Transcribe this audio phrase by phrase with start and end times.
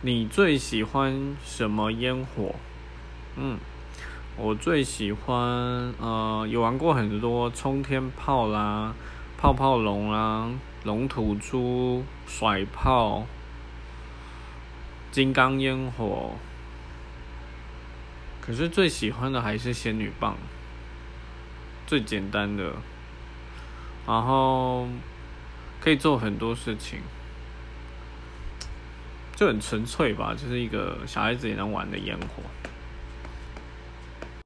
[0.00, 2.54] 你最喜欢什么烟火？
[3.34, 3.58] 嗯，
[4.36, 5.36] 我最喜欢
[5.98, 8.94] 呃，有玩过很多冲天炮啦、
[9.36, 10.48] 泡泡龙啦、
[10.84, 13.26] 龙吐珠、甩炮、
[15.10, 16.34] 金刚烟火。
[18.40, 20.36] 可是最喜欢的还是仙女棒，
[21.88, 22.74] 最简单的，
[24.06, 24.86] 然后
[25.80, 27.00] 可以做很多事情。
[29.38, 32.42] 就很纯粹吧，就是一个小孩子也能玩的烟火。